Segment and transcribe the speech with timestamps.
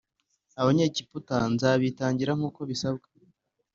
[0.61, 3.07] Abanyegiputa nzabitangira nkuko bisabwa